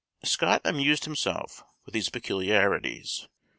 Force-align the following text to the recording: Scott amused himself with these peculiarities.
Scott 0.23 0.63
amused 0.65 1.05
himself 1.05 1.61
with 1.85 1.93
these 1.93 2.09
peculiarities. 2.09 3.27